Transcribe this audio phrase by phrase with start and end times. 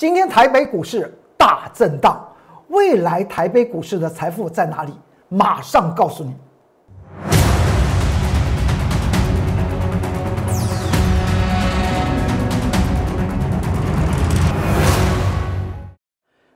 [0.00, 2.26] 今天台北股市大震荡，
[2.68, 4.94] 未来台北股市的财富在哪里？
[5.28, 6.34] 马上告诉你。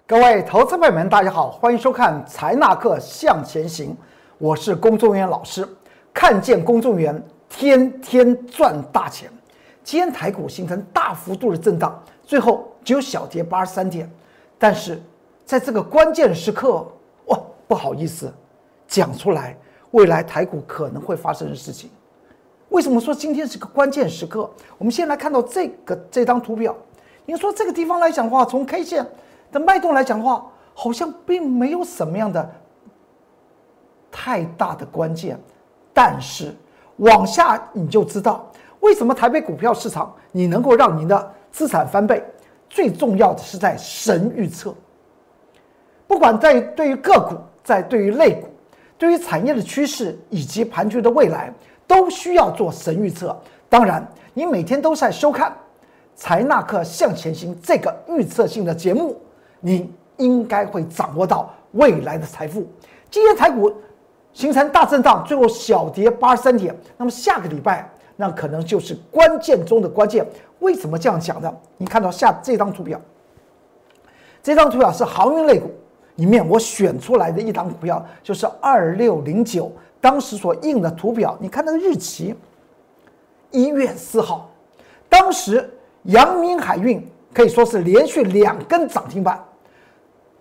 [0.06, 3.90] 各位投资朋友们，大家好，欢迎收看《财纳克向前行》，
[4.38, 5.68] 我是公众员老师。
[6.14, 9.30] 看见公众员，天天赚大钱。
[9.82, 14.08] 今天台股形成大幅度的震荡，最后只有小跌八十三点。
[14.58, 15.02] 但是
[15.44, 16.86] 在这个关键时刻，
[17.26, 18.32] 哇，不好意思，
[18.86, 19.56] 讲出来，
[19.90, 21.90] 未来台股可能会发生的事情。
[22.68, 24.48] 为什么说今天是个关键时刻？
[24.78, 26.76] 我们先来看到这个这张图表。
[27.24, 29.06] 你说这个地方来讲的话，从 K 线。
[29.52, 30.44] 的脉动来讲的话，
[30.74, 32.50] 好像并没有什么样的
[34.10, 35.38] 太大的关键，
[35.92, 36.52] 但是
[36.96, 42.20] 往下你就知道为什么台北股票市场你能够让您的资产翻倍，
[42.68, 44.74] 最重要的是在神预测。
[46.06, 48.48] 不管在对于个股，在对于类股，
[48.98, 51.52] 对于产业的趋势以及盘局的未来，
[51.86, 53.36] 都需要做神预测。
[53.68, 55.50] 当然，你每天都在收看
[56.14, 59.20] 《财纳克向前行》这个预测性的节目。
[59.60, 62.66] 你应该会掌握到未来的财富。
[63.10, 63.72] 今天台股
[64.32, 66.76] 形成大震荡，最后小跌八十三点。
[66.98, 70.26] 那么下个礼拜，那可能就是关键中的关键。
[70.60, 71.54] 为什么这样讲呢？
[71.76, 73.00] 你看到下这张图表，
[74.42, 75.70] 这张图表是航运类股
[76.16, 79.70] 里面我选出来的一档股票，就是二六零九。
[80.00, 82.34] 当时所印的图表，你看那个日期，
[83.50, 84.50] 一月四号，
[85.08, 85.68] 当时
[86.02, 87.02] 阳明海运
[87.32, 89.42] 可以说是连续两根涨停板。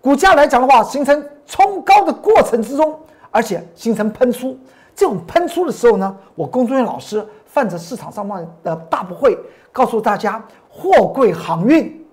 [0.02, 2.94] 股价来讲的话，形成冲高的过程之中，
[3.30, 4.54] 而且形成喷出。
[4.94, 9.38] 这种喷出的时候呢，我工作人员老师泛着市场上面的大不会，
[9.70, 12.04] 告诉大家，货柜航运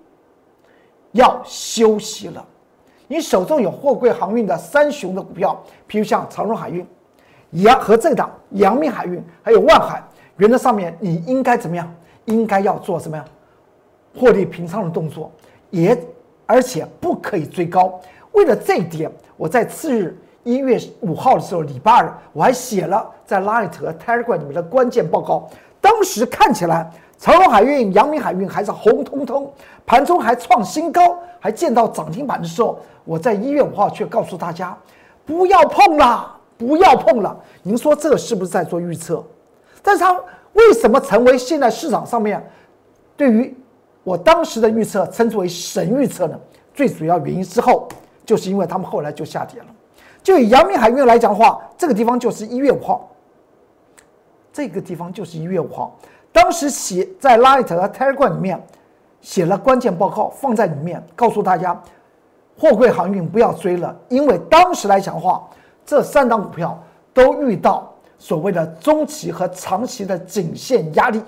[1.10, 2.46] 要休息了。
[3.08, 6.86] 你手中有货柜航运的三雄的股票，譬如像长荣海运、
[7.50, 10.00] 阳和这档阳明海运，还有万海，
[10.36, 11.92] 原则上面你应该怎么样？
[12.26, 13.26] 应该要做什么样
[14.16, 15.28] 获利平仓的动作？
[15.70, 15.98] 也。
[16.44, 17.98] 而且不可以追高。
[18.32, 20.14] 为了这一点，我在次日
[20.44, 25.48] 一月五号的时候，礼拜二，我还写了在 Light 和 Telegram 里面的关键报告。
[25.80, 29.52] 当时看起来，长荣海运、阳明海运还是红彤彤，
[29.86, 34.76] 盘中还创新高，还见到涨停板的时候，我在一月五号却告诉大家，
[35.24, 37.36] 不要碰了，不要碰了。
[37.62, 39.24] 您说这是不是在做预测？
[39.82, 40.12] 但是它
[40.52, 42.44] 为什么成为现在市场上面
[43.16, 43.56] 对于？
[44.04, 46.36] 我当时的预测称之为神预测呢，
[46.74, 47.88] 最主要原因之后，
[48.26, 49.66] 就是因为他们后来就下跌了。
[50.22, 53.10] 就以阳明海运来讲的话，这个地方就是一月五号，
[54.52, 55.96] 这个地方就是一月五号。
[56.32, 58.62] 当时写在 Light 和 Telegram 里面
[59.20, 61.80] 写了关键报告，放在里面告诉大家，
[62.58, 65.48] 货柜航运不要追了，因为当时来讲的话，
[65.84, 66.78] 这三档股票
[67.12, 71.22] 都遇到所谓的中期和长期的颈线压力。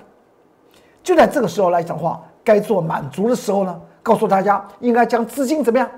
[1.03, 2.21] 就在这个时候来讲的话。
[2.45, 5.89] 该做满足的时候呢，告诉大家应该将资金怎么样？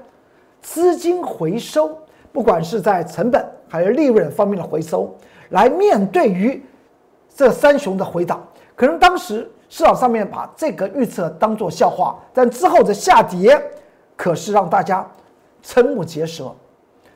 [0.61, 1.93] 资金回收，
[2.31, 5.15] 不管是在成本还是利润方面的回收，
[5.49, 6.63] 来面对于
[7.33, 8.45] 这三雄的回档。
[8.75, 13.59] 可能当时市场上面把这个预测当做笑话，但之后的下跌
[14.15, 15.05] 可是让大家
[15.63, 16.53] 瞠目结舌。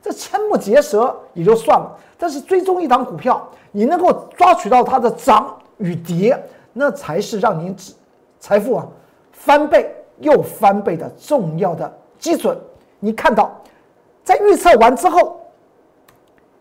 [0.01, 6.35] 这瞠目结舌也就算了，但是追踪一档股票，你能够抓取到它的涨与跌，
[6.73, 7.75] 那才是让您
[8.39, 8.87] 财富啊。
[9.31, 12.57] 翻倍又翻倍的重要的基准，
[12.99, 13.55] 你看到，
[14.23, 15.41] 在预测完之后，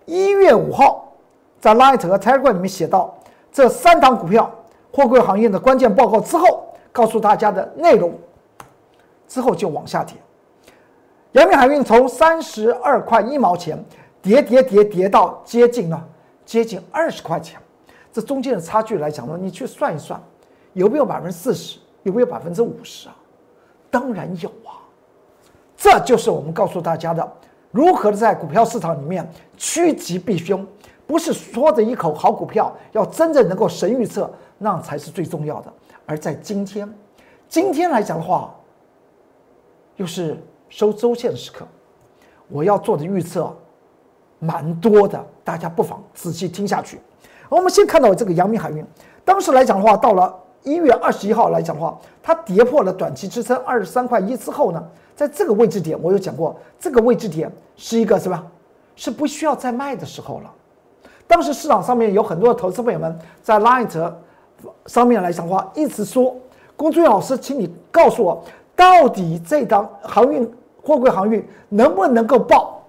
[0.06, 1.12] 一月五号，
[1.60, 3.18] 在 Light 和 Telegram 里面写到
[3.52, 4.50] 这三档股票
[4.92, 8.12] 货柜行业的关键报告之后，告诉大家的内容，
[9.28, 10.16] 之后就往下跌。
[11.32, 13.82] 阳明海运从三十二块一毛钱
[14.20, 16.08] 跌跌跌跌到接近了
[16.44, 17.60] 接近二十块钱，
[18.12, 20.20] 这中间的差距来讲呢，你去算一算，
[20.72, 21.78] 有没有百分之四十？
[22.02, 23.16] 有没有百分之五十啊？
[23.90, 24.80] 当然有啊！
[25.76, 27.32] 这就是我们告诉大家的，
[27.70, 30.66] 如何在股票市场里面趋吉避凶，
[31.06, 35.72] 不是说着一口好股票，要真正能够神预测，那才是最重要的。
[36.06, 36.92] 而在今天，
[37.48, 38.54] 今天来讲的话，
[39.96, 40.36] 又是
[40.68, 41.66] 收周线的时刻，
[42.48, 43.54] 我要做的预测
[44.38, 46.98] 蛮多的，大家不妨仔细听下去。
[47.48, 48.84] 我们先看到这个阳明海运，
[49.24, 50.36] 当时来讲的话，到了。
[50.62, 54.88] 一月二十一号来讲的话，它跌破了短期支撑二十三块一之后呢，
[55.20, 58.42] 在这个位置点，我有讲过，这个位置点是一个什么？
[58.96, 60.50] 是不需要再卖的时候了。
[61.26, 64.12] 当时市场上面有很多的投资朋友们在 Light
[64.86, 66.34] 上面来讲话，一直说，
[66.74, 68.42] 龚俊老师，请你告诉我，
[68.74, 70.50] 到底这档航运
[70.82, 72.82] 货柜航运能不能够报？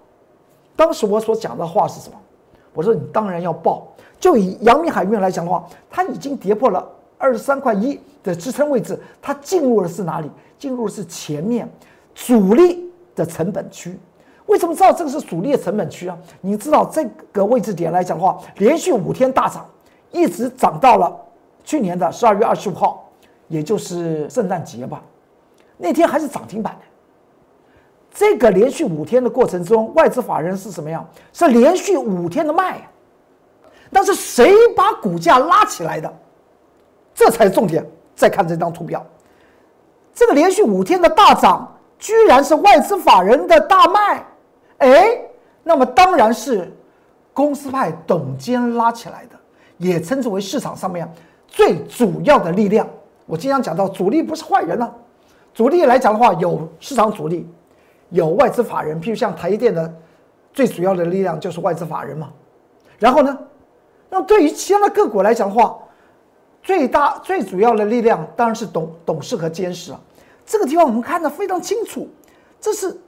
[0.77, 2.17] 当时我所讲的话是什么？
[2.73, 3.85] 我说你当然要报。
[4.21, 6.87] 就以阳明海运来讲的话，它已经跌破了
[7.17, 10.31] 二十三块一的支撑位置，它进入的是哪里？
[10.57, 11.69] 进入的是前面
[12.25, 13.97] 主力的成本区。
[14.45, 16.17] 为什么知道这个是主力的成本区啊？
[16.41, 19.65] 你知道这个位置点来讲的话，连续五天大涨，
[20.11, 21.15] 一直涨到了
[21.63, 23.09] 去年的十二月二十五号，
[23.47, 25.01] 也就是圣诞节吧。
[25.77, 26.77] 那天还是涨停板。
[28.13, 31.07] 这个连续五天的过程中，外资法人是什么样？
[31.31, 32.87] 是连续五天的卖。
[33.91, 36.13] 但是谁把股价拉起来的？
[37.15, 37.85] 这才是重点。
[38.13, 39.03] 再看这张图表，
[40.13, 44.25] 这个连续五天的大涨，居然是外资法人的大卖。
[44.79, 45.21] 哎，
[45.63, 46.75] 那么当然是
[47.31, 49.35] 公司派董监拉起来的，
[49.77, 51.09] 也称之为市场上面
[51.47, 52.85] 最主要的力量。
[53.27, 54.93] 我经常讲到，主力不是坏人了。
[55.53, 57.47] 主力来讲的话，有市场主力，
[58.09, 58.99] 有外资法人。
[58.99, 59.93] 譬如像台积电的
[60.51, 62.29] 最主要的力量就是外资法人嘛。
[62.97, 63.37] 然后呢？
[64.09, 65.77] 那对于其他的个股来讲的话，
[66.63, 70.01] 最大最主要的力量当然是董董事和监事啊。
[70.51, 72.09] 这个地方我们看得非常清楚，
[72.59, 72.99] 这是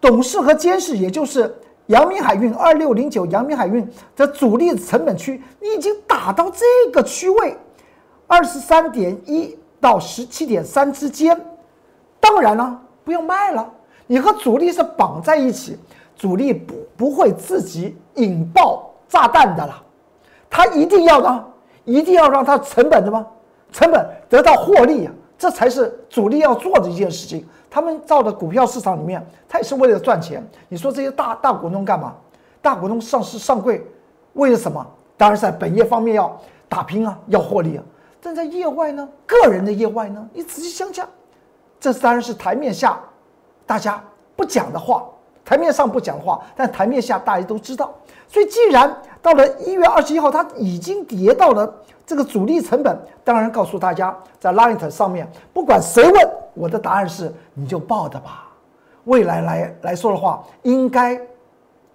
[0.00, 1.52] 董事和监事，也就是
[1.86, 3.84] 阳明海运二六零九阳明海运
[4.14, 7.56] 的主力成本区，你已经打到这个区位，
[8.28, 11.36] 二十三点一到十七点三之间。
[12.20, 13.68] 当然了，不要卖了，
[14.06, 15.76] 你和主力是绑在一起，
[16.14, 19.82] 主力不不会自己引爆炸弹的了。
[20.48, 21.44] 他一定要呢，
[21.84, 23.26] 一定要让他成本的吗？
[23.72, 25.12] 成本得到获利啊，
[25.44, 27.46] 这才是主力要做的一件事情。
[27.68, 30.42] 他们造的股票市场里面，他也是为了赚钱。
[30.70, 32.14] 你说这些大大股东干嘛？
[32.62, 33.86] 大股东上市上柜，
[34.32, 34.82] 为了什么？
[35.18, 36.34] 当然在本业方面要
[36.66, 37.84] 打拼啊，要获利啊。
[38.22, 41.06] 但在业外呢，个人的业外呢，你仔细想想，
[41.78, 42.98] 这当然是台面下
[43.66, 44.02] 大家
[44.34, 45.04] 不讲的话。
[45.44, 47.92] 台面上不讲话，但台面下大家都知道。
[48.26, 51.72] 所以，既然到了一月二十一号，它已经跌到了
[52.06, 58.50] 这个主力成本，当然告诉大家，在 Light 上面，不管谁问，我的答案是你就报的吧。
[59.04, 61.20] 未来来来说的话，应该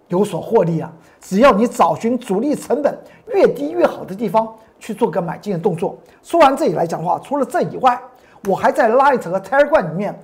[0.08, 0.92] 有所获利啊。
[1.20, 2.96] 只要你找寻主力成本
[3.34, 4.48] 越低越好的地方
[4.80, 5.98] 去做个买进的动作。
[6.22, 8.00] 说完这里来讲的话，除了这以外，
[8.48, 10.18] 我还在 Light 和 Telegram 里面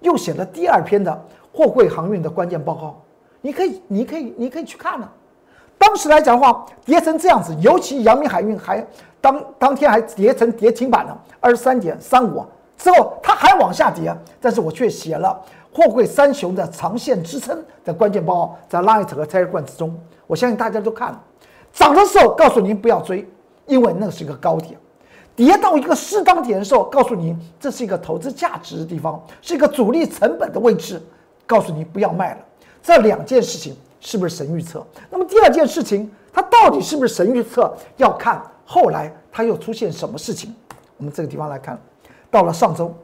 [0.00, 1.24] 又写了第二篇的。
[1.56, 3.02] 货柜航运的关键报告，
[3.40, 5.08] 你可以，你可以，你可以去看呢。
[5.78, 8.86] 当时来讲的话，跌成这样子，尤其阳明海运还
[9.22, 12.44] 当当天还跌成跌停板了，二十三点三五
[12.76, 15.42] 之后，它还往下跌，但是我却写了
[15.72, 21.22] 货柜三雄的长线支撑的关键报告，在 Light 和 Telegram 之中，我相信大家都看了。
[21.72, 23.26] 涨的时候告诉您不要追，
[23.64, 24.78] 因为那是一个高点。
[25.34, 31.00] 跌到一个适当点的时候，告诉您这是一个投资价值的地方，是一个主力成本的位置。
[31.46, 32.38] 告诉你不要卖了，
[32.82, 34.84] 这两件事情是不是神预测？
[35.08, 37.72] 那么第二件事情，它到底是不是神预测？
[37.96, 40.54] 要看后来它又出现什么事情。
[40.96, 41.78] 我们这个地方来看，
[42.30, 42.94] 到了上周，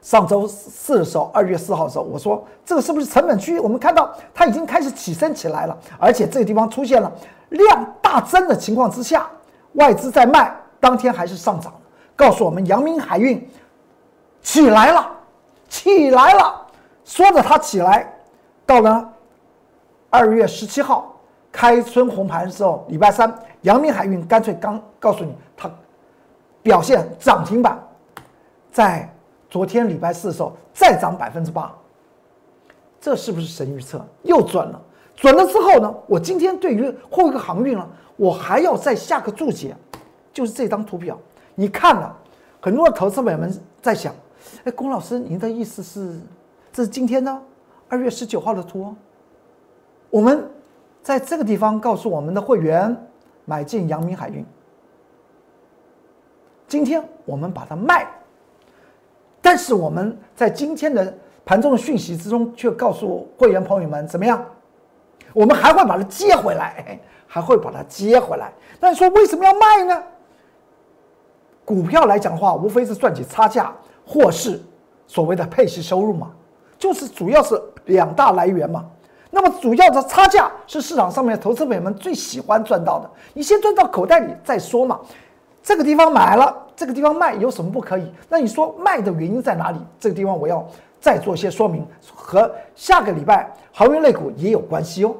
[0.00, 3.58] 上周四的时候，二月四号的时候，我说这个是不是成本区？
[3.58, 7.10] 我们看到它已经开始起身起来了，而且这个地方出现了
[7.48, 9.28] 量大增的情况之下，
[9.72, 11.72] 外资在卖，当天还是上涨，
[12.14, 13.48] 告诉我们阳明海运
[14.42, 15.10] 起来了，
[15.68, 16.61] 起来了。
[17.12, 18.10] 说着它起来，
[18.64, 19.06] 到了
[20.08, 21.14] 二月十七号
[21.52, 25.70] 开春红盘的时候，礼拜三，阳明海运干脆刚告诉你，它
[26.62, 27.78] 表现涨停板，
[28.70, 29.14] 在
[29.50, 31.70] 昨天礼拜四的时候再涨百分之八，
[32.98, 34.02] 这是不是神预测？
[34.22, 34.80] 又准了，
[35.14, 35.94] 准了之后呢？
[36.06, 37.86] 我今天对于后一个航运呢，
[38.16, 39.76] 我还要再下个注解，
[40.32, 41.18] 就是这张图表，
[41.56, 42.16] 你看了，
[42.58, 44.14] 很多的投资者们在想，
[44.64, 46.18] 哎，龚老师，您的意思是？
[46.72, 47.40] 这是今天呢，
[47.88, 48.94] 二月十九号的图。
[50.08, 50.48] 我们
[51.02, 52.96] 在这个地方告诉我们的会员
[53.44, 54.44] 买进阳明海运。
[56.66, 58.06] 今天我们把它卖，
[59.42, 61.14] 但是我们在今天的
[61.44, 64.42] 盘中的讯息之中，却告诉会员朋友们怎么样？
[65.34, 68.50] 我们还会把它接回来，还会把它接回来。
[68.80, 70.02] 那你说为什么要卖呢？
[71.66, 73.74] 股票来讲的话，无非是赚取差价，
[74.06, 74.58] 或是
[75.06, 76.30] 所谓的配息收入嘛。
[76.82, 78.84] 就是主要是两大来源嘛，
[79.30, 84.98] 那么主要的差价是市场上面投资者们最喜欢赚到的，你先赚到口袋里再说嘛。
[85.62, 88.12] 这个地方买了，这个地方卖有什么不可以？
[88.28, 89.78] 那你说卖的原因在哪里？
[90.00, 90.66] 这个地方我要
[90.98, 95.14] 再做一些说明，和下个礼拜航运类股也有关系哦，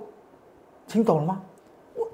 [0.88, 1.40] 听懂了吗？
[1.95, 2.09] 我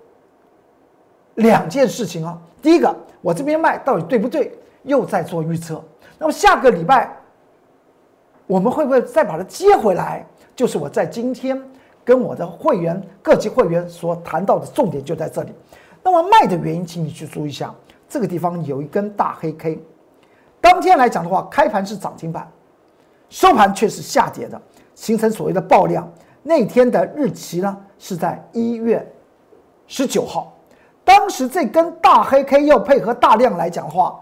[1.37, 4.53] 两件事情啊，第一个我这边卖到底对不对？
[4.83, 5.83] 又在做预测。
[6.19, 7.15] 那么下个礼拜。
[8.49, 10.27] 我们会不会再把它接回来？
[10.57, 11.63] 就是我在今天
[12.03, 15.53] 跟我的会员各级会员所谈到的重点就在这里。
[16.03, 17.73] 那么卖的原因，请你去注意一下，
[18.09, 19.79] 这个地方有一根大黑 K。
[20.61, 22.51] 当天来讲的话，开盘是涨停板，
[23.29, 24.61] 收盘却是下跌的，
[24.95, 26.11] 形成所谓的爆量。
[26.43, 29.07] 那天的日期呢是在一月
[29.87, 30.57] 十九号，
[31.05, 34.19] 当时这根大黑 K 要配合大量来讲的话，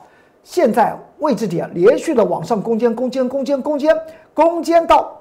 [0.47, 4.01] 现在位置点连续的往上攻坚、攻坚、攻坚、攻坚、
[4.33, 5.21] 攻坚到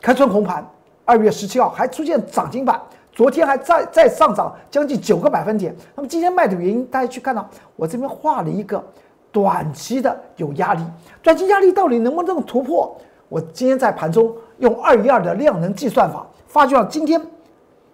[0.00, 0.66] 开春红盘，
[1.04, 2.80] 二月十七号还出现涨停板。
[3.12, 8.82] 昨天还在在上涨将近九个百分点，那么今天卖的原因，大家去看到我这边画了一个
[9.30, 10.82] 短期的有压力，
[11.22, 12.96] 短期压力到底能不能突破？
[13.28, 17.20] 我今天在盘中用二一二的量能计算法，发觉到今天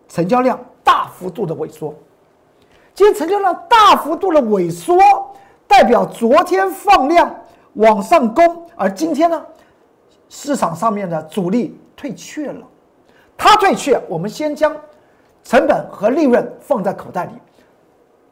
[0.08, 1.92] 成交量大幅度的萎缩，
[2.94, 4.96] 今天成交量大幅度的萎缩，
[5.66, 7.34] 代表昨天放量
[7.74, 9.44] 往上攻，而今天呢，
[10.28, 12.64] 市场上面的主力退却了，
[13.36, 14.74] 它退却，我们先将。
[15.42, 17.32] 成本和利润放在口袋里，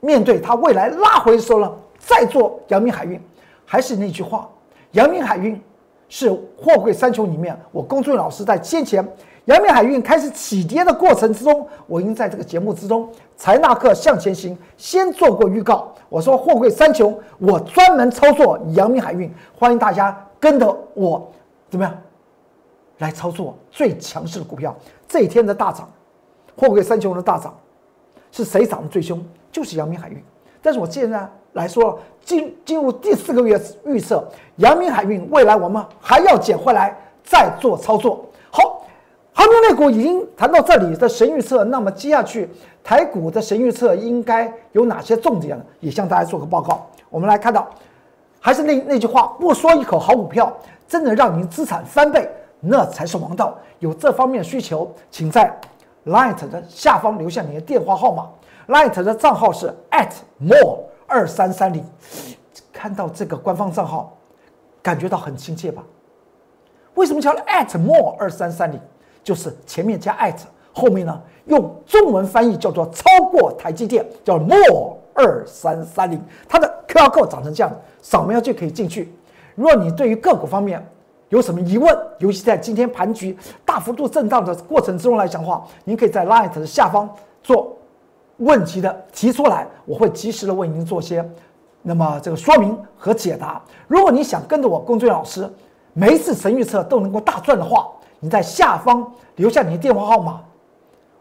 [0.01, 3.21] 面对它未来拉回的时候呢，再做阳明海运。
[3.67, 4.49] 还是那句话，
[4.93, 5.61] 阳明海运
[6.09, 9.07] 是货柜三雄里面，我龚俊老师在先前
[9.45, 13.07] 阳明海运开始起跌的过程之中，我已经在这个节目之中
[13.43, 15.93] 财纳克向前行先做过预告。
[16.09, 21.29] 我说货柜三雄，我专门操作阳明海运，欢迎大家跟着我
[21.69, 21.93] 怎么样
[22.99, 24.73] 来操作最强势的股票。
[25.09, 25.91] 这一天的大涨。
[26.57, 27.53] 货柜三雄的大涨，
[28.31, 29.21] 是谁涨得最凶？
[29.51, 30.23] 就是阳明海运。
[30.63, 34.25] 但是我现在来说，进进入第四个月预测，
[34.59, 38.25] 阳明海运未来我们还要捡回来再做操作。
[39.43, 42.49] 好，航空类股已经谈到这里的神预测，那么接下去
[42.85, 45.65] 台股的神预测应该有哪些重点呢？
[45.81, 46.87] 也向大家做个报告。
[47.11, 47.69] 我们来看到，
[48.39, 50.57] 还是那那句话，不说一口好股票，
[50.87, 52.31] 真的让您资产翻倍，
[52.61, 53.59] 那才是王道。
[53.81, 55.53] 有这方面需求，请在。
[56.05, 58.29] Light 的下方留下你的电话号码
[58.69, 61.85] ，Light 的账号是 at @more 二三三零。
[62.73, 64.17] 看到这个官方账号，
[64.83, 65.81] 感觉到很亲切吧？
[66.95, 68.81] 为什么叫 at @more 二三三零？
[69.23, 70.37] 就是前面加 at，
[70.73, 76.23] 后面呢用中文翻译叫做超过台积电，叫 more 二三三零。
[76.49, 79.13] 它的 QR code 长成这样，扫描就可以进去。
[79.55, 80.85] 如果你对于个股方面，
[81.29, 81.97] 有什么疑问？
[82.19, 87.09] 尤其在今天盘局大幅度震荡的过程之中来讲的话，您可以在 Light 的下方
[87.43, 87.77] 做
[88.37, 91.27] 问题的提出来，我会及时的为您做些
[91.83, 93.63] 那么这个说明和解答。
[93.89, 95.49] 如果你想跟着我龚俊老师
[95.93, 97.91] 每一次神预测都能够大赚的话，
[98.25, 100.41] 你在下方留下你的电话号码，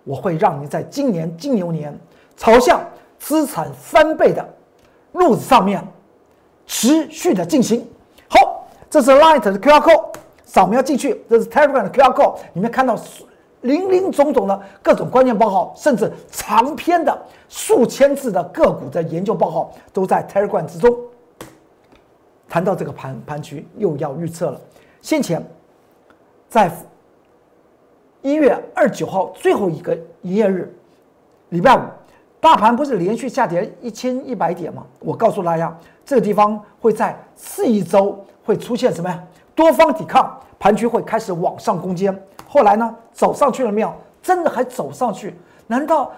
[0.03, 1.99] 我会让你在今年金牛年
[2.37, 2.79] 朝向
[3.17, 4.47] 资产翻倍的
[5.13, 5.83] 路子上面
[6.67, 7.83] 持续的进行。
[8.29, 8.59] 好。
[8.87, 11.23] 这是 Light 的 QR code，扫描进去。
[11.29, 12.99] 这是 Telegram 的 QR code，里面看到
[13.61, 17.17] 林林总总的各种关键报告，甚至长篇的
[17.47, 20.93] 数千字的个股的研究报告都在 Telegram 之中。
[22.49, 24.59] 谈到这个盘盘局又要预测了。
[25.01, 25.41] 先前
[26.49, 26.69] 在
[28.21, 30.73] 一月二十九号最后一个营业日，
[31.49, 31.81] 礼拜五，
[32.39, 34.85] 大盘不是连续下跌一千一百点吗？
[34.99, 35.75] 我告诉大家，
[36.05, 38.23] 这个地方会在次一周。
[38.43, 39.23] 会出现什么呀？
[39.53, 42.11] 多方抵抗，盘局会开始往上攻坚。
[42.47, 43.93] 后来呢，走上去了没有？
[44.19, 45.35] 真的还走上去？
[45.67, 46.11] 难道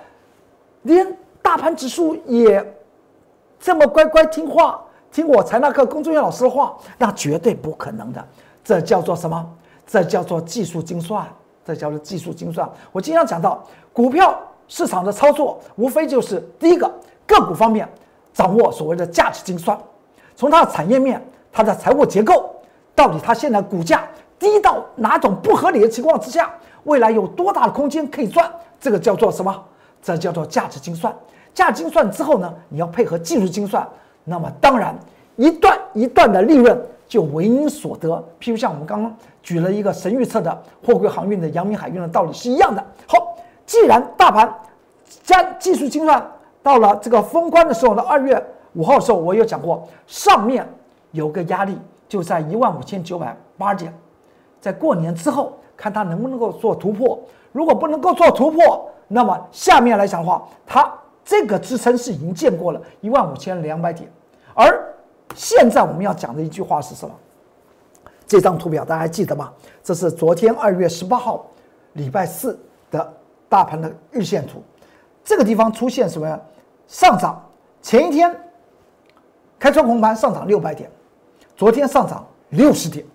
[0.84, 1.06] 连
[1.42, 2.66] 大盘指数也
[3.60, 4.82] 这么乖乖听话，
[5.12, 6.78] 听我财纳克龚俊元老师的话？
[6.98, 8.26] 那绝对不可能的。
[8.64, 9.46] 这叫做什么？
[9.86, 11.28] 这叫做技术精算。
[11.66, 12.70] 这叫做技术精算。
[12.92, 16.92] 我经常讲到，股票市场的操作，无非就是第一个
[17.26, 17.88] 个股方面
[18.34, 19.78] 掌握所谓的价值精算，
[20.36, 21.22] 从它的产业面。
[21.56, 22.52] 它的财务结构
[22.96, 24.08] 到底，它现在股价
[24.40, 26.52] 低到哪种不合理的情况之下，
[26.86, 28.52] 未来有多大的空间可以赚？
[28.80, 29.64] 这个叫做什么？
[30.02, 31.16] 这叫做价值精算。
[31.54, 33.88] 价值精算之后呢，你要配合技术精算，
[34.24, 34.98] 那么当然
[35.36, 36.76] 一段一段的利润
[37.14, 38.10] 就为你所得。
[38.40, 42.84] 譬如像我们刚刚举了一个神预测的货柜航运的阳明海运的道理是一样的。
[43.08, 44.52] 好，既然大盘
[45.22, 46.26] 将技术精算
[46.64, 48.44] 到了这个封关的时候呢，二月
[48.74, 50.68] 五号的时候我有讲过，上面。
[51.12, 51.78] 有个压力
[52.10, 53.94] 就在一万五千九百八十点，
[54.60, 57.20] 在过年之后看它能不能够做突破。
[57.52, 60.92] 如果不能够做突破，那么下面来讲的话，它
[61.24, 64.12] 这个支撑是已经见过了一万五千两百点。
[64.56, 64.84] 而
[65.36, 67.16] 现在我们要讲的一句话是什么？
[68.26, 69.52] 这张图表大家还记得吗？
[69.84, 71.46] 这是昨天二月十八号
[71.94, 72.58] 礼拜四
[72.90, 73.14] 的
[73.50, 74.64] 大盘的日线图。
[75.24, 76.40] 这个地方出现什么呀？
[76.88, 77.44] 上涨
[77.82, 78.36] 前一天
[79.60, 80.90] 开窗红盘上涨六百点。
[81.56, 83.06] 昨天上涨六十点，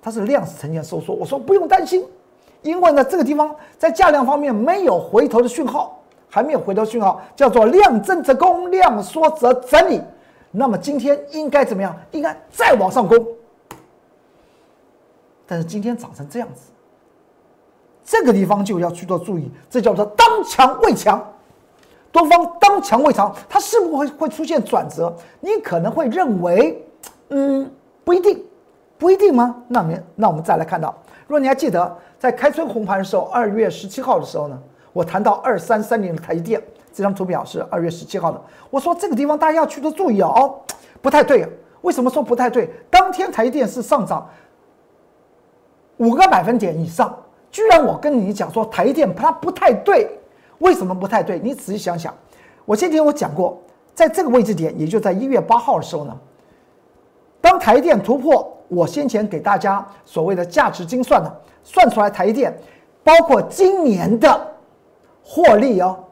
[0.00, 1.14] 它是量是呈现收缩。
[1.14, 2.06] 我说不用担心，
[2.62, 10.00] 因为呢这个地方在价量方面没有回头的讯号，还没有回头讯号，叫做量增则攻，量缩则整理。
[10.58, 11.94] 那么今天应该怎么样？
[12.12, 13.26] 应该再往上攻。
[15.46, 16.70] 但是今天涨成这样子，
[18.02, 21.22] 这个地方就要去做注意，这叫做当强未强。
[22.10, 25.14] 多方当强未强，它是不是会会出现转折？
[25.40, 26.82] 你可能会认为，
[27.28, 27.70] 嗯，
[28.02, 28.42] 不一定，
[28.96, 29.62] 不一定吗？
[29.68, 30.96] 那我们那我们再来看到，
[31.26, 34.58] 如果你还记得在开春红盘的时候，二月十七号的时候呢，
[34.94, 36.62] 我谈到二三三零的台积电，
[36.96, 40.58] 这张图表是二月十七号的，我说这个地方大家要去的注意哦，
[41.02, 41.46] 不太对。
[41.82, 42.70] 为什么说不太对？
[42.88, 44.26] 当天台电是上涨
[45.98, 47.14] 五个百分点以上，
[47.50, 50.10] 居然我跟你讲说台电它不太对。
[50.60, 51.38] 为什么不太对？
[51.38, 52.14] 你仔细想想，
[52.64, 53.60] 我先前我讲过，
[53.94, 56.18] 在这个位置点，也就在一月八号的时候呢，
[57.42, 61.30] 当台电突破我先前给大家所谓的价值精算呢，
[61.62, 62.58] 算出来台电
[63.04, 64.56] 包括今年的
[65.22, 66.02] 获利哦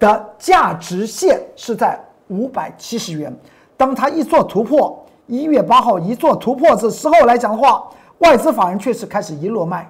[0.00, 3.32] 的价值线是在五百七十元。
[3.76, 7.88] 当它一做突破，一月八号一做突破的时候来讲的话，
[8.18, 9.88] 外资法人确实开始一路卖，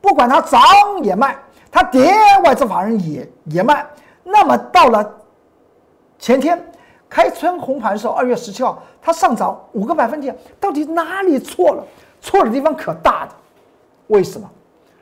[0.00, 0.60] 不管它涨
[1.02, 1.34] 也卖。
[1.70, 2.12] 它跌，
[2.44, 3.84] 外资法人也也卖。
[4.22, 5.12] 那么到了
[6.20, 6.62] 前天
[7.08, 11.84] 开春红盘的时候，二月十七号，它上涨五个百分点，到底哪里错了？
[12.20, 13.32] 错的地方可大的。
[14.06, 14.48] 为什么？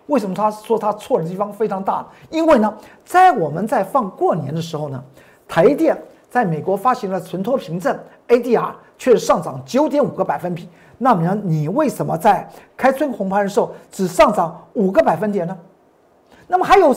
[0.07, 2.07] 为什么他说他错的地方非常大？
[2.31, 5.03] 因为呢，在我们在放过年的时候呢，
[5.49, 5.97] 台电
[6.31, 7.97] 在美国发行了存托凭证
[8.29, 10.69] ADR，却上涨九点五个百分比。
[10.99, 15.57] 那么你为什么在开春红盘的时候只上涨五个百分点呢？
[16.47, 16.95] 那么还有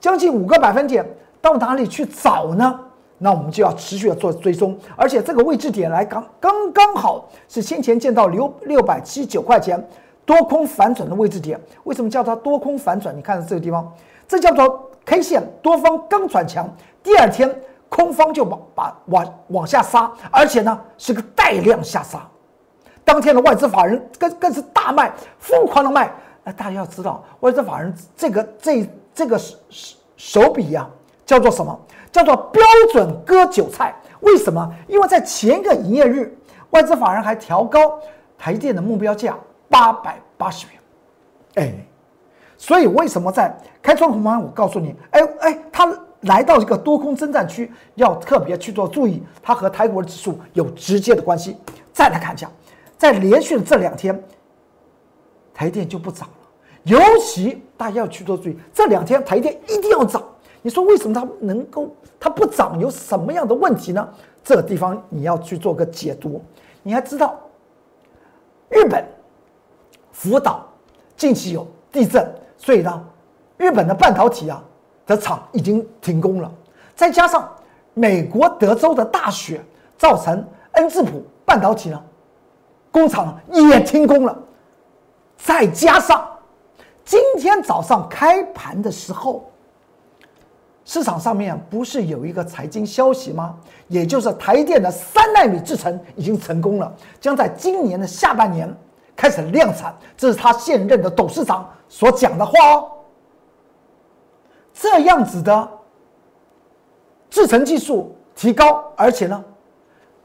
[0.00, 1.06] 将近五个百分点
[1.40, 2.80] 到哪里去找呢？
[3.18, 9.82] 那我们就要持续的做追踪，而且这个位置点来刚刚刚好是先前见到六六百七十九块钱
[10.24, 11.60] 多空反转的位置点。
[11.84, 13.16] 为什么叫它多空反转？
[13.16, 13.92] 你看这个地方，
[14.26, 16.68] 这叫做 K 线多方刚转强，
[17.02, 17.54] 第二天
[17.88, 22.26] 空方就往把往往下杀，而且呢是个带量下杀。
[23.04, 26.10] 当天的外资法人更更是大卖，疯狂的卖。
[26.42, 29.56] 那大家要知道，外资法人这个这这个手
[30.16, 30.88] 手笔呀，
[31.26, 31.78] 叫做什么？
[32.10, 33.94] 叫做标准割韭菜。
[34.20, 34.72] 为什么？
[34.88, 36.34] 因为在前一个营业日，
[36.70, 37.98] 外资法人还调高
[38.38, 39.36] 台电的目标价
[39.74, 40.76] 八百八十元。
[41.56, 41.74] 哎，
[42.56, 44.40] 所以为什么在开窗红盘？
[44.40, 51.56] 我告诉你，哎哎，它来到一个多空征战区，要特别去做注意，它和台股指数有直接的关系。
[51.92, 52.48] 再来看一下，
[52.96, 54.22] 在连续的这两天。
[55.52, 56.34] 台电就不涨了，
[56.84, 60.22] 尤其大家要去做注意，这两天台电一定要涨。
[60.62, 64.08] 你说为什么它能够它不涨，有什么样的问题呢？
[64.44, 66.40] 这个地方你要去做个解读。
[66.82, 67.38] 你还知道，
[68.68, 69.06] 日本
[70.14, 70.64] 福岛
[71.16, 72.24] 近期有地震，
[72.56, 73.04] 所以呢，
[73.56, 74.62] 日本的半导体啊
[75.04, 76.50] 的厂已经停工了。
[76.94, 77.46] 再加上
[77.92, 79.60] 美国德州的大雪，
[79.98, 82.00] 造成恩智浦半导体呢
[82.92, 84.38] 工厂也停工了。
[85.36, 86.26] 再加上
[87.04, 89.50] 今天早上开盘的时候，
[90.84, 93.56] 市场上面不是有一个财经消息吗？
[93.88, 98.72] 也就是台电的三纳米制程已经成功了，将在今年的下半年
[99.16, 99.94] 开始量产。
[100.16, 102.90] 这是他现任的董事长所讲的话哦。
[104.72, 105.68] 这样子的
[107.30, 109.44] 制程技术提高，而且呢，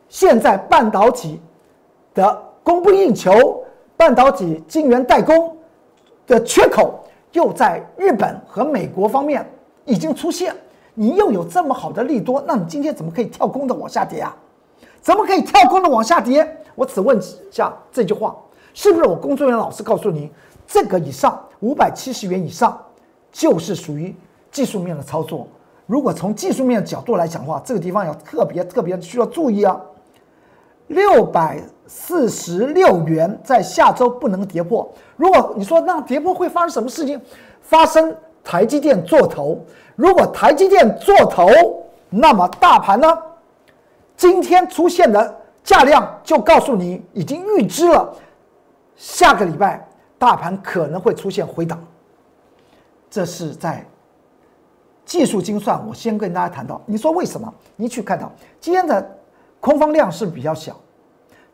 [0.08, 1.42] 现在半导体
[2.14, 3.64] 的供不应求。
[3.98, 5.58] 半导体晶圆代工
[6.26, 9.46] 的缺口又在日本和美国方面
[9.84, 10.56] 已经出现，
[10.94, 14.34] 你又有这么好的利多，那你今天怎么可以跳空的往下跌啊？
[15.02, 16.64] 怎么可以跳空的往下跌？
[16.76, 18.34] 我只问一下这句话，
[18.74, 20.32] 是不是我工作人员老师告诉你，
[20.68, 22.80] 这个以上五百七十元以上
[23.32, 24.16] 就是属于
[24.52, 25.48] 技术面的操作？
[25.86, 29.80] 如果从技术面的角度来讲的话，这个地方要特别特别需要注意啊。
[30.88, 34.92] 六百四十六元在下周不能跌破。
[35.16, 37.20] 如果你说那跌破会发生什么事情？
[37.62, 39.64] 发生台积电做头。
[39.96, 41.48] 如果台积电做头，
[42.10, 43.18] 那么大盘呢？
[44.18, 48.12] 今天出现的价量就告诉你已经预知了，
[49.00, 49.84] 下个礼拜
[50.20, 51.84] 大盘可能会出现回档。
[53.10, 53.84] 这是在
[55.06, 55.84] 技术精算。
[55.88, 57.52] 我先跟大家谈到，你说为什么？
[57.76, 59.16] 你去看到今天的。
[59.62, 60.74] 空方量是比较小，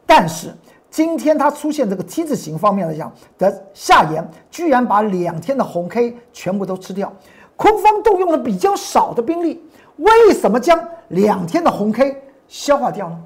[0.05, 0.53] 但是
[0.91, 7.12] 今天它出现这个 T 字形方面来讲的下沿，居然把两天的红 K 全部都吃掉。
[7.55, 9.60] 空方动用了比较少的兵力，
[9.95, 13.19] 为什么将两天的红 K 消化掉呢？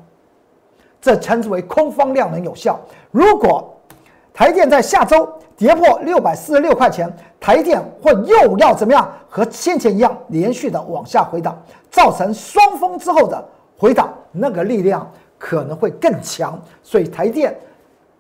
[1.01, 2.79] 这称之为空方量能有效。
[3.11, 3.78] 如果
[4.33, 9.09] 台电在下周跌破六百四十六块钱，台电会又要怎么样？
[9.27, 11.61] 和先前一样，连续的往下回档，
[11.91, 13.43] 造成双峰之后的
[13.77, 16.59] 回档，那个力量可能会更强。
[16.81, 17.55] 所以台电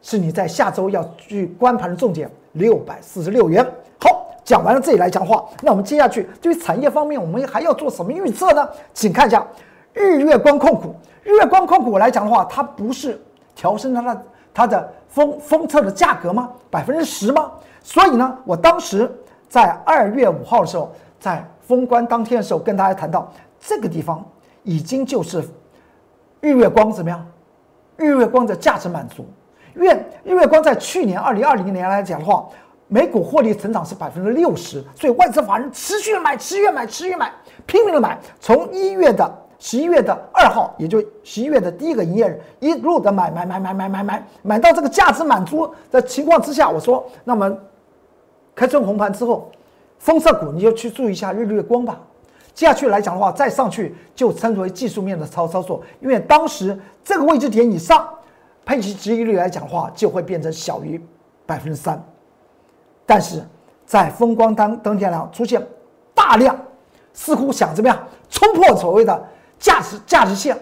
[0.01, 3.65] 是你在下周要去观盘的重点，六百四十六元。
[3.99, 8.67] 好，讲完了这里来讲话，那我们接下去对于产业方面，我们还要做什么预测呢？
[8.93, 9.45] 请看一下
[9.93, 10.93] 日月光控股。
[11.23, 13.19] 日月光控股来讲的话，它不是
[13.55, 14.21] 调升它的
[14.53, 16.51] 它的封封测的价格吗？
[16.69, 17.51] 百分之十吗？
[17.81, 19.09] 所以呢，我当时
[19.47, 24.23] 在二月五号的时候，在封关当天的时候，跟大家谈到这个地方
[24.63, 25.43] 已经就是
[26.41, 27.25] 日月光怎么样？
[27.95, 29.25] 日月光的价值满足，
[29.75, 32.47] 因为日月光在去年二零二零年来讲的话，
[32.87, 37.31] 每股获利成长是百分之六十，所以外资法人持续买、持续买、持续买，
[37.65, 39.29] 拼命的买，从一月的。
[39.59, 47.53] 十一月的二号，也就十一月的第一个营业日，一路的买买买买买买买，买到这个价值满足的情况之下，我说，那么
[48.55, 49.51] 开春红盘之后，
[49.97, 51.99] 封测股你就去注意一下日月光吧。
[52.53, 58.07] 接下去来讲的话，再上去就称之为技术面的操操作，因为当时这个位置点以上，
[58.65, 61.01] 配息值益率来讲的话，就会变成小于
[61.45, 62.01] 百分之三。
[63.05, 63.43] 但是
[63.85, 65.61] 在风光当当天呢，出现
[66.13, 66.57] 大量，
[67.11, 69.21] 似乎想怎么样冲破所谓的。
[69.59, 70.57] 价值价值线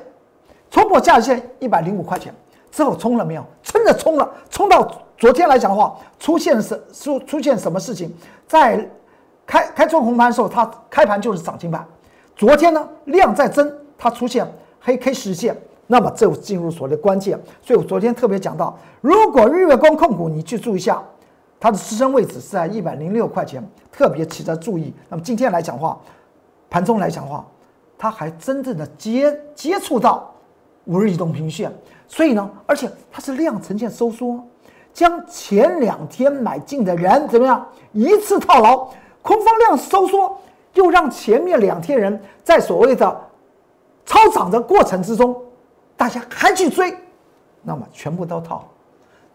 [0.70, 2.34] 冲破价值线一百零五块钱
[2.72, 3.46] 之后冲了没有？
[3.64, 8.14] 真的冲了，冲到昨天来讲的话，出现什出出现什么事情？
[8.46, 8.88] 在
[9.46, 11.88] 开开春红盘的时候，它开盘就是涨停板。
[12.36, 14.46] 昨天呢量在增，它出现
[14.80, 15.56] 黑 K 实线，
[15.88, 17.40] 那么这进入所谓的关键。
[17.62, 21.02] 所以我昨天特别讲到，如果日月光控股你去注意一下，
[21.60, 24.94] 它的支撑位置是在一百零六块钱，特别值得注意。
[25.10, 25.98] 那么今天来讲话，
[26.70, 27.44] 盘中来讲话。
[27.98, 30.32] 它还真正的接接触到
[30.86, 31.74] 五日移动平线，
[32.08, 34.42] 所以呢，而且它是量呈现收缩，
[34.94, 38.88] 将前两天买进的人怎么样一次套牢，
[39.22, 40.38] 空方量收缩，
[40.76, 43.20] 又让前面两天人在所谓的
[44.06, 45.36] 超涨的过程之中，
[45.96, 46.96] 大家还去追，
[47.64, 48.68] 那么全部都套，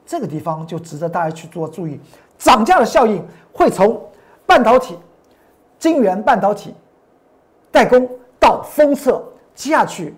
[0.07, 2.01] 这个地方就值得大家去做注意，
[2.39, 3.23] 涨价的效应
[3.53, 4.01] 会从
[4.47, 4.97] 半导体、
[5.79, 6.75] 晶圆半导体
[7.71, 8.09] 代工。
[8.43, 9.25] 到封测
[9.55, 10.13] 接下去，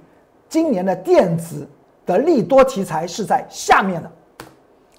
[0.49, 1.69] 今年的电子
[2.07, 4.11] 的利多题材是在下面的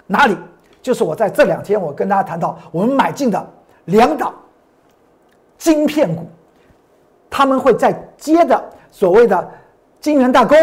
[0.06, 0.36] 哪里？
[0.80, 3.50] 就是我在这两天我跟大家谈到，我们买进的
[3.86, 4.32] 两档
[5.58, 6.24] 晶片股，
[7.28, 9.50] 他们会在接的所谓的
[10.00, 10.56] 晶圆代工、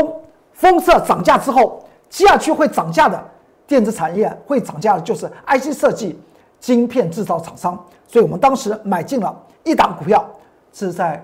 [0.54, 3.22] 封测涨价之后，接下去会涨价的
[3.68, 6.18] 电子产业会涨价的，就是 IC 设计、
[6.62, 7.78] 晶片制造厂商。
[8.08, 10.26] 所以我们当时买进了一档股票，
[10.72, 11.22] 是在。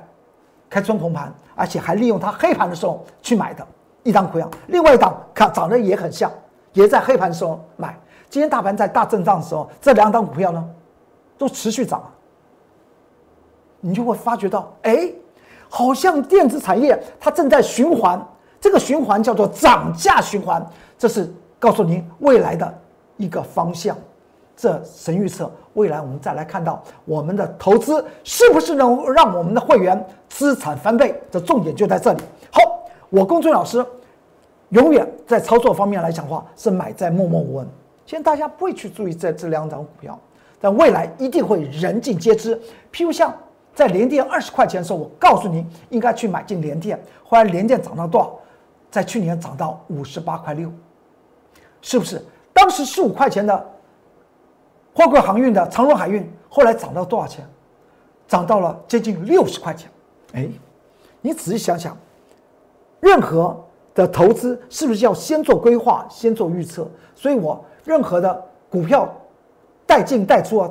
[0.69, 3.65] 开春红盘，而且还利用它黑盘的时候去买的
[4.03, 6.31] 一档股票，另外一档看长得也很像，
[6.73, 7.97] 也在黑盘的时候买。
[8.29, 10.63] 今天大盘在大震荡的时候，这两档股票呢
[11.37, 12.03] 都持续涨，
[13.79, 15.11] 你就会发觉到，哎，
[15.67, 18.23] 好像电子产业它正在循环，
[18.61, 20.63] 这个循环叫做涨价循环，
[20.97, 22.79] 这是告诉您未来的
[23.17, 23.97] 一个方向。
[24.61, 31.15] 这神预测，未来我们再来看到我们的投资是不是能让我们的会员资产翻倍？
[31.31, 32.21] 这重点就在这里。
[32.51, 32.59] 好，
[33.09, 33.85] 我公孙老师
[34.71, 37.65] 永远在操作方面来讲话是买在默默无闻。
[38.05, 40.19] 现在大家不会去注意这这两张股票，
[40.59, 42.59] 但未来一定会人尽皆知。
[42.91, 43.33] 譬如像
[43.73, 48.37] 在联电二十块钱的时候，我告诉您应该去买进联电，后来联电涨到多少？
[48.91, 50.69] 在去年涨到五十八块六，
[51.81, 52.21] 是不是？
[52.51, 53.65] 当时十五块钱的。
[54.93, 57.47] 货柜航运的长荣海运后来涨到多少钱？
[58.27, 59.89] 涨到了接近六十块钱。
[60.33, 60.47] 哎，
[61.19, 61.97] 你仔细想想，
[62.99, 63.59] 任何
[63.95, 66.87] 的投资是不是要先做规划、先做预测？
[67.15, 69.11] 所以我任何的股票
[69.87, 70.69] 带进带出啊，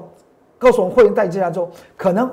[0.57, 2.31] 告诉我们会员带进来之后，可能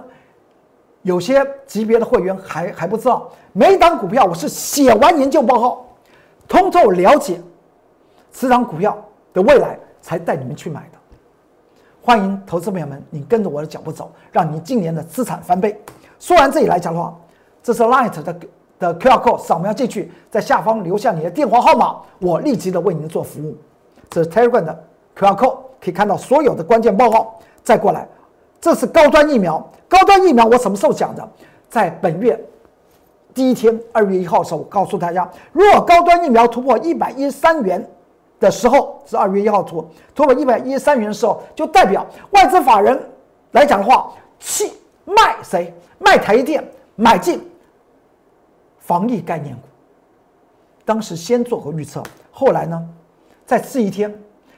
[1.01, 5.85] 有些级别的会员还还不知道，每一档股票我是写完研究报告，
[6.47, 7.41] 通透了解
[8.31, 8.95] 此档股票
[9.33, 10.99] 的未来，才带你们去买的。
[12.05, 15.75] 欢迎投资朋友们，你跟着我的脚步走，让你今年的资产翻倍。
[16.19, 17.11] 说完这里来讲的话，
[17.63, 18.35] 这是 Light 的
[18.77, 23.57] 的 QR code，扫描进去，在下方留下你的电话号码，我立即的为您做服务。
[24.07, 24.83] 这是 Telegram 的
[25.17, 27.39] QR code，可以看到所有的关键报告。
[27.63, 28.07] 再过来，
[28.61, 31.27] 这是高端疫苗，高端疫苗我什么时候讲的？
[31.71, 32.39] 在本月
[33.33, 37.83] 第一天，二月一号的时候，我告诉大家，如果高端疫苗突破一百一十三元。
[38.45, 42.97] 的时候是二月一号突突破一百一十三元的时候，就代表外资法人
[43.51, 44.71] 来讲的话，弃
[45.03, 45.73] 卖谁？
[45.97, 46.63] 卖台电，
[46.95, 47.41] 买进
[48.77, 49.61] 防疫概念股。
[50.83, 52.87] 当时先做个预测，后来呢，
[53.45, 54.13] 再吃一天，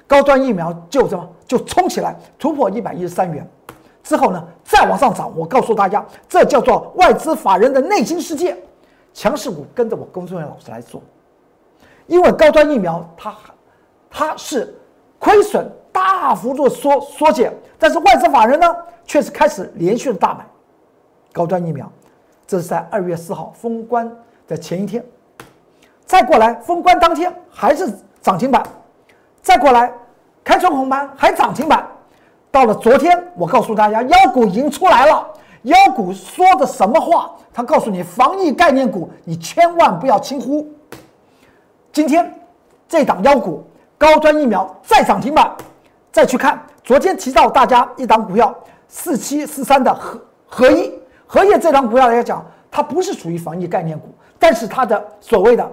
[0.06, 3.48] 高端疫苗就这么就冲起来，突破一百一十三元，
[4.04, 5.32] 之后呢再往上涨。
[5.38, 8.58] 我告诉大家，这叫做外资法人的内心世界，
[9.14, 11.02] 强势股跟着我工作人员老师来做，
[12.08, 13.32] 因为高端疫苗它
[14.18, 14.76] 它是
[15.20, 18.66] 亏损大幅度缩缩减，但是外资法人呢
[19.06, 20.44] 却是开始连续的大买
[21.32, 21.88] 高端疫苗，
[22.48, 24.12] 这是在二月四号封关
[24.48, 25.06] 的前一天。
[26.04, 27.88] 再过来，封关当天还是
[28.20, 28.64] 涨停板，
[29.44, 29.94] 再过来，
[30.44, 31.88] 开春红盘还涨停板。
[32.50, 35.28] 到了昨天，我告诉大家，妖股已经出来了。
[35.62, 37.36] 妖股说的什么话？
[37.54, 40.68] 他告诉你，防疫概念股你千万不要轻忽。
[41.92, 42.34] 今天
[42.88, 43.64] 这档妖股
[43.98, 45.52] 高端疫苗再涨停板，
[46.12, 48.56] 再去看昨天提到大家一档股票
[48.88, 50.94] 四七四三的合合一
[51.26, 55.70] 合业这档股票来讲，它不是属于防疫概念股，但是它的所谓的。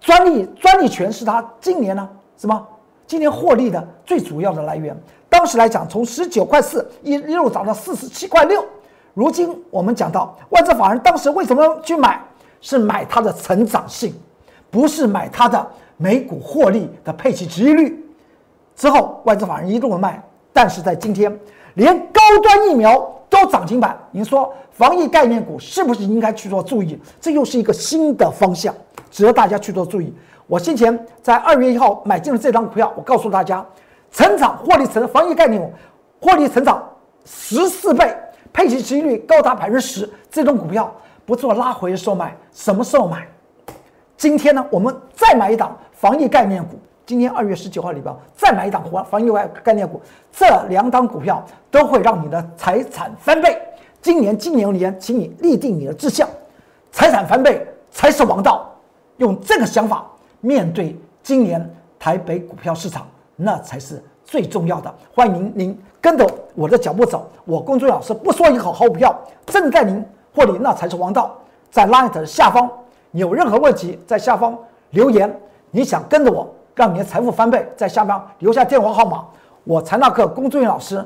[0.00, 2.66] 专利专利权是他今年呢什么？
[3.06, 4.98] 今年获利的最主要的来源。
[5.28, 8.64] 当时来讲，从十九块四一一路涨到四十七块六。
[9.12, 12.18] 如今我们讲到外资法人当时为什么去买？
[12.62, 14.14] 是买它的成长性，
[14.70, 18.04] 不是买它的每股获利的配息值率。
[18.76, 21.38] 之后外资法人一路的卖，但是在今天
[21.74, 23.98] 连高端疫苗都涨停板。
[24.10, 26.98] 您说防疫概念股是不是应该去做注意？
[27.20, 28.74] 这又是一个新的方向。
[29.10, 30.14] 值得大家去做注意。
[30.46, 33.64] 我先前在二月一号买进了这张股票，我告诉大家，
[34.12, 35.72] 成长获利成防疫概念股，
[36.20, 36.82] 获利成长
[37.24, 38.16] 十四倍，
[38.52, 40.08] 配息收益率高达百分之十。
[40.30, 40.94] 这种股票
[41.26, 43.26] 不做拉回的时候买，什么时候买？
[44.20, 46.78] 今天呢，我们再买一档防疫概念股。
[47.06, 49.98] 今天二月十九号里边再买一档防防疫外概念股，
[50.30, 53.58] 这两档股票都会让你的财产翻倍。
[54.02, 56.28] 今年今年年，请你立定你的志向，
[56.92, 58.70] 财产翻倍才是王道。
[59.16, 60.04] 用这个想法
[60.42, 63.06] 面对今年台北股票市场，
[63.36, 64.94] 那才是最重要的。
[65.14, 70.04] 欢迎您跟着我的脚步走，我公众老师不说一口好股票，正在您
[70.34, 71.34] 获利，那才是王道。
[71.70, 72.70] 在 Light 的下方，
[73.12, 74.56] 有任何问题，在下方
[74.90, 75.40] 留言。
[75.72, 79.24] 你想跟着我，让你的财富翻倍，在下方留下电话号码，
[79.64, 81.04] 我财纳克公众老师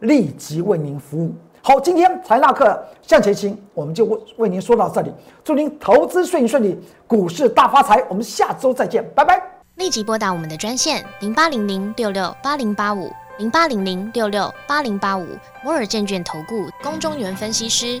[0.00, 1.34] 立即为您服务。
[1.62, 5.12] 好，今天财纳克向前行，我们就为为您说到这里。
[5.44, 8.02] 祝您投资顺顺利，股市大发财。
[8.08, 9.42] 我们下周再见，拜拜。
[9.74, 15.26] 立即拨打我们的专线零八零零六六八零八五零八零零六六八零八五
[15.62, 18.00] 摩尔证券投顾龚中原分析师。